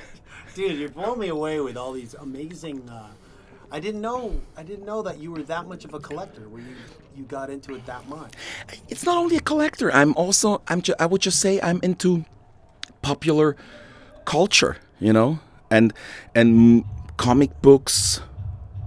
[0.54, 2.88] Dude, you're blowing me away with all these amazing.
[2.88, 3.08] Uh,
[3.70, 4.38] I didn't know.
[4.56, 6.46] I didn't know that you were that much of a collector.
[6.48, 6.74] Where you
[7.16, 8.34] you got into it that much.
[8.88, 9.90] It's not only a collector.
[9.92, 12.24] I'm also I'm ju- I would just say I'm into
[13.00, 13.56] popular
[14.26, 15.40] culture, you know,
[15.70, 15.94] and
[16.34, 16.84] and
[17.16, 18.20] comic books,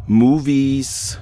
[0.07, 1.17] movies,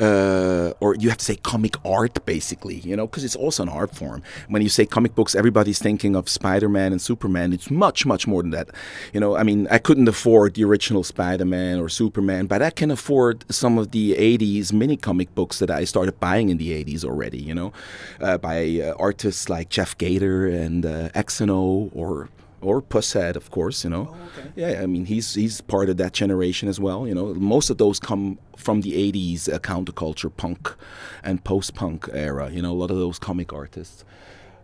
[0.00, 3.68] uh, or you have to say comic art, basically, you know, because it's also an
[3.68, 4.22] art form.
[4.48, 7.52] When you say comic books, everybody's thinking of Spider-Man and Superman.
[7.52, 8.68] It's much, much more than that.
[9.12, 12.90] You know, I mean, I couldn't afford the original Spider-Man or Superman, but I can
[12.90, 17.04] afford some of the '80s mini comic books that I started buying in the '80s
[17.04, 17.38] already.
[17.38, 17.72] You know,
[18.20, 22.28] uh, by uh, artists like Jeff Gaither and uh, XNO or
[22.62, 24.14] or Pushead, of course, you know.
[24.38, 24.48] okay.
[24.56, 27.06] Yeah, I mean he's he's part of that generation as well.
[27.06, 30.74] You know, most of those come from the '80s uh, counterculture, punk,
[31.22, 32.50] and post-punk era.
[32.50, 34.04] You know, a lot of those comic artists.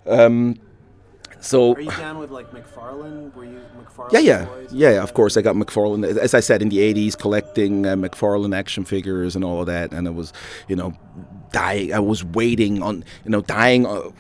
[0.07, 0.57] Um,
[1.41, 3.33] so Are you down with like McFarlane?
[3.35, 4.13] Were you McFarlane?
[4.13, 4.73] yeah, yeah, boys?
[4.73, 5.03] yeah, yeah.
[5.03, 6.05] Of course, I got McFarlane.
[6.17, 9.93] As I said, in the '80s, collecting uh, McFarlane action figures and all of that,
[9.93, 10.33] and I was,
[10.69, 10.95] you know,
[11.53, 11.93] dying.
[11.93, 13.87] I was waiting on, you know, dying.
[13.87, 14.11] Uh,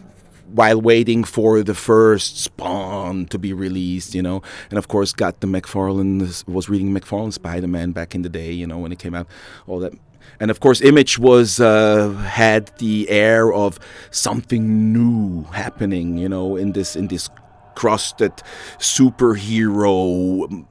[0.52, 5.40] while waiting for the first Spawn to be released, you know, and of course got
[5.40, 9.14] the McFarlane was reading McFarlane Spider-Man back in the day, you know, when it came
[9.14, 9.26] out,
[9.66, 9.92] all that,
[10.40, 13.78] and of course Image was uh, had the air of
[14.10, 17.28] something new happening, you know, in this in this
[17.74, 18.32] crusted
[18.78, 20.64] superhero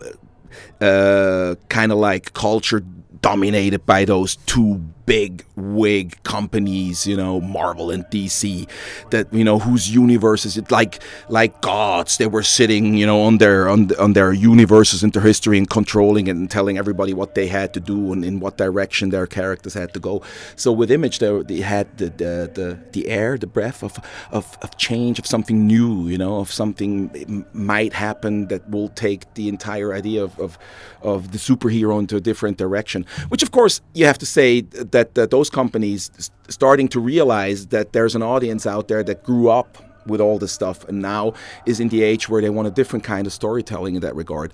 [0.81, 2.81] uh, kind of like culture
[3.21, 8.69] dominated by those two big wig companies, you know, Marvel and DC,
[9.09, 10.99] that you know whose universes it like
[11.29, 12.17] like gods.
[12.17, 16.27] They were sitting, you know, on their on, on their universes into history and controlling
[16.27, 19.73] it and telling everybody what they had to do and in what direction their characters
[19.73, 20.21] had to go.
[20.55, 23.97] So with Image, they, they had the, the the the air, the breath of,
[24.31, 29.33] of of change, of something new, you know, of something might happen that will take
[29.35, 30.59] the entire idea of of,
[31.01, 33.05] of the superhero into a different direction.
[33.29, 37.93] Which, of course, you have to say that, that those companies starting to realize that
[37.93, 39.77] there's an audience out there that grew up
[40.07, 41.33] with all this stuff and now
[41.65, 44.53] is in the age where they want a different kind of storytelling in that regard.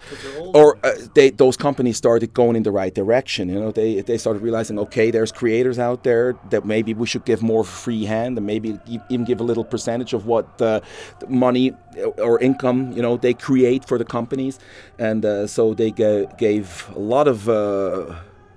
[0.53, 4.17] Or uh, they those companies started going in the right direction you know they they
[4.17, 8.37] started realizing okay there's creators out there that maybe we should give more free hand
[8.37, 8.79] and maybe
[9.09, 10.79] even give a little percentage of what uh,
[11.19, 11.73] the money
[12.17, 14.59] or income you know they create for the companies.
[14.99, 18.15] And uh, so they ga- gave a lot of uh,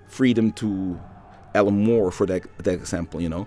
[0.09, 0.99] freedom to
[1.57, 3.45] Alan Moore for that, that example, you know,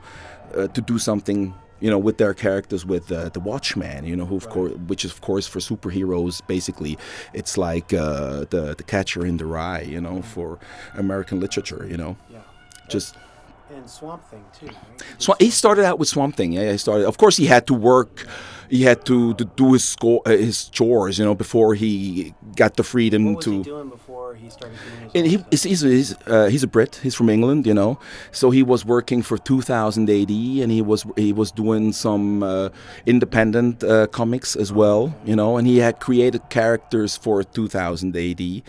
[0.57, 1.53] uh, to do something,
[1.84, 5.05] you know, with their characters, with uh, the Watchman, you know, who of course, which
[5.05, 6.97] is of course for superheroes, basically,
[7.34, 10.57] it's like uh, the the Catcher in the Rye, you know, for
[11.03, 12.39] American literature, you know, Yeah.
[12.95, 13.16] just.
[13.78, 14.66] And Swamp Thing too.
[14.66, 15.03] Right?
[15.20, 16.53] So he started out with Swamp Thing.
[16.53, 17.05] Yeah, he started.
[17.07, 18.26] Of course, he had to work.
[18.70, 22.76] He had to, to do his sco- uh, his chores, you know, before he got
[22.76, 23.51] the freedom What was to.
[23.51, 24.78] he doing before he started
[25.15, 26.99] And he, he's, he's, he's, uh, he's a Brit.
[27.01, 27.99] He's from England, you know.
[28.32, 32.70] So he was working for 2000 AD, and he was he was doing some uh,
[33.05, 35.57] independent uh, comics as well, you know.
[35.57, 38.63] And he had created characters for 2000 AD, you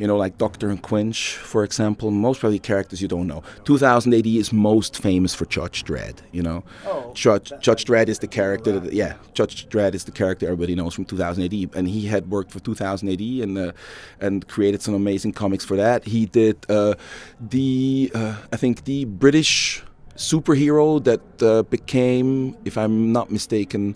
[0.00, 2.10] know, like Doctor and Quinch, for example.
[2.10, 3.42] Most probably characters you don't know.
[3.64, 6.62] 2000 AD is most famous for Judge Dredd, you know.
[6.86, 8.78] Oh, Judge Judge Dredd is the character.
[8.80, 12.30] That, yeah, Judge Dredd is the character everybody knows from 2000 AD, and he had
[12.30, 13.72] worked for 2000 AD and uh,
[14.20, 16.04] and created some amazing comics for that.
[16.04, 16.94] He did uh,
[17.40, 19.82] the uh, I think the British
[20.16, 23.94] superhero that uh, became, if I'm not mistaken,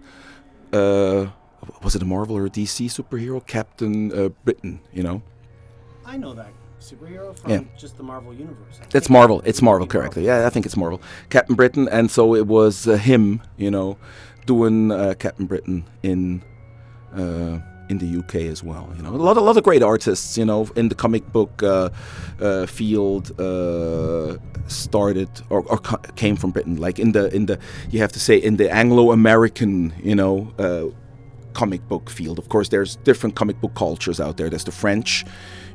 [0.73, 1.27] uh,
[1.83, 3.45] was it a Marvel or a DC superhero?
[3.47, 5.23] Captain uh, Britain, you know.
[6.05, 7.61] I know that superhero from Yeah.
[7.79, 8.81] just the Marvel universe.
[8.95, 9.09] It's.
[9.11, 9.43] Marvel.
[9.45, 10.25] It's Marvel, correctly.
[10.25, 11.01] Yeah, I think it's Marvel.
[11.29, 13.97] Captain Britain, and so it was uh, him, you know,
[14.47, 16.43] doing uh, Captain Britain in
[17.15, 17.59] uh,
[17.91, 18.89] in the UK as well.
[18.97, 21.63] You know, a lot, a lot of great artists, you know, in the comic book
[21.63, 21.91] uh,
[22.41, 24.39] uh, field uh,
[24.69, 25.79] started or, or
[26.15, 26.77] came from Britain.
[26.77, 27.59] Like in the in the
[27.91, 30.53] you have to say in the Anglo-American, you know.
[30.59, 30.87] Uh,
[31.53, 32.39] comic book field.
[32.39, 34.49] Of course, there's different comic book cultures out there.
[34.49, 35.25] There's the French,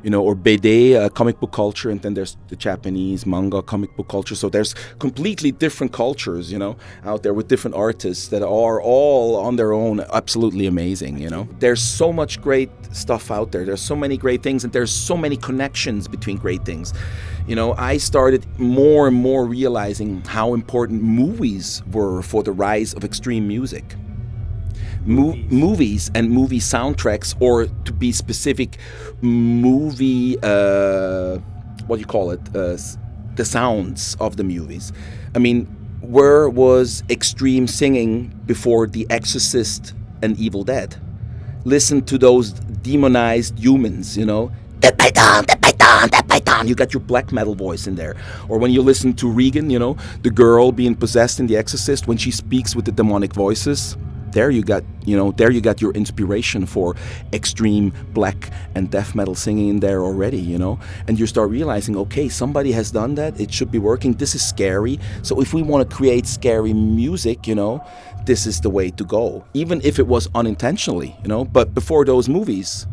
[0.06, 3.96] you know, or BD uh, comic book culture, and then there's the Japanese manga comic
[3.96, 4.36] book culture.
[4.36, 9.34] So there's completely different cultures, you know, out there with different artists that are all
[9.34, 11.18] on their own absolutely amazing.
[11.18, 13.64] You know, there's so much great stuff out there.
[13.64, 16.94] There's so many great things, and there's so many connections between great things.
[17.48, 22.94] You know, I started more and more realizing how important movies were for the rise
[22.94, 23.96] of extreme music
[25.06, 28.78] mo- movies and movie soundtracks, or to be specific,
[29.20, 31.38] movie uh,
[31.86, 32.40] what do you call it?
[32.54, 32.76] Uh,
[33.36, 34.92] the sounds of the movies.
[35.34, 35.66] I mean,
[36.00, 40.96] where was extreme singing before The Exorcist and Evil Dead?
[41.64, 44.52] Listen to those demonized humans, you know.
[44.80, 46.68] That python, that python, that python.
[46.68, 48.16] You got your black metal voice in there.
[48.48, 52.06] Or when you listen to Regan, you know, the girl being possessed in The Exorcist,
[52.06, 53.96] when she speaks with the demonic voices,
[54.36, 56.94] there you got you know there you got your inspiration for
[57.32, 60.78] extreme black and death metal singing in there already you know?
[61.08, 63.40] And you start realizing okay somebody has done that.
[63.40, 64.12] It should be working.
[64.12, 65.00] This is scary.
[65.22, 67.82] So if we want to create scary music you know
[68.26, 71.44] this is the way to go even if it was unintentionally you know?
[71.44, 72.86] But before those movies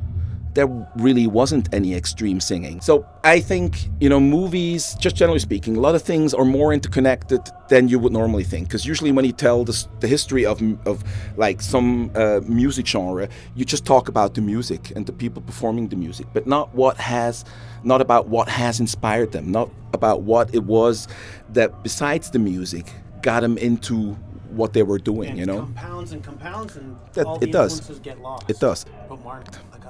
[0.54, 2.80] there really wasn't any extreme singing.
[2.82, 6.74] So I think, you know, movies, just generally speaking, a lot of things are more
[6.74, 8.68] interconnected than you would normally think.
[8.68, 11.04] Because usually when you tell the, the history of, of
[11.38, 15.88] like some uh, music genre, you just talk about the music and the people performing
[15.89, 17.45] the music, but not what has,
[17.84, 21.08] not about what has inspired them, not about what it was
[21.49, 22.91] that besides the music
[23.22, 24.16] got them into
[24.51, 25.62] what they were doing, And you know?
[25.62, 27.80] compounds and compounds, and That- all it the does.
[27.80, 28.47] influences get lost.
[28.47, 28.86] It does.
[29.10, 29.45] But Mark,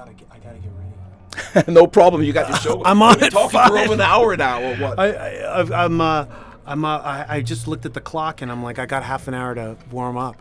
[0.06, 1.72] gotta, get, I gotta get ready.
[1.72, 2.24] no problem.
[2.24, 2.82] You got your show.
[2.86, 3.70] I'm on We're it, talking fine.
[3.70, 5.00] for over an hour now, or what?
[5.00, 6.26] I, I, I've- I'm, uh,
[6.66, 9.28] I'm, uh, I, I just looked at the clock and I'm like, I got half
[9.28, 10.38] an hour to warm up.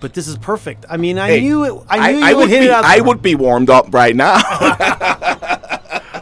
[0.00, 0.84] But this is perfect.
[0.90, 1.84] I mean, I Hey, knew it.
[1.88, 2.84] I knew you would would hit be, it out.
[2.84, 4.34] I would be warmed up right now.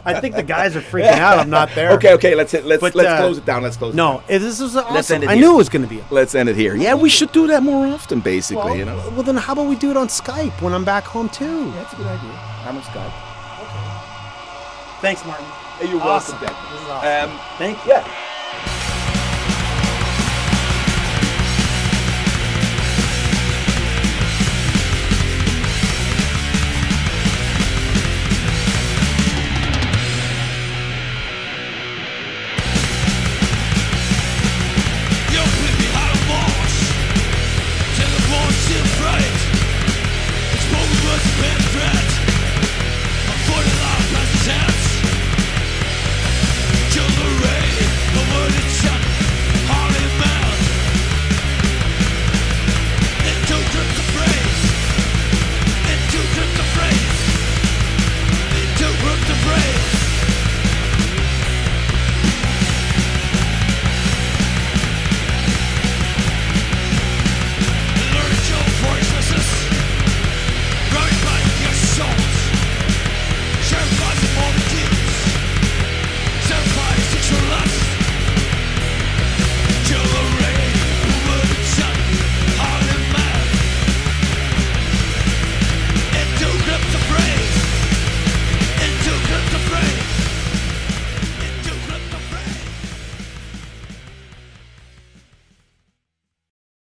[0.05, 1.39] I think the guys are freaking out.
[1.39, 1.91] I'm not there.
[1.93, 2.35] okay, okay.
[2.35, 3.63] Let's hit, let's But, let's uh, close it down.
[3.63, 3.93] Let's close.
[3.93, 5.15] it No, it- this was awesome.
[5.15, 5.41] end it I here.
[5.45, 5.97] knew it was going to be.
[5.97, 6.07] down.
[6.11, 6.75] Let's end it here.
[6.75, 8.19] Yeah, we should do that more often.
[8.19, 8.97] Basically, Well, you know.
[9.13, 11.45] well, then how about we do it on Skype when I'm back home too?
[11.67, 12.31] Yeah, That's a good idea.
[12.65, 13.13] I'm on Skype.
[13.61, 14.99] Okay.
[15.01, 15.45] Thanks, Martin.
[15.79, 16.39] Hey, You're Awesome.
[16.39, 16.55] welcome.
[16.73, 17.31] This is awesome.
[17.31, 17.91] Um, Thank you.
[17.91, 18.07] yeah.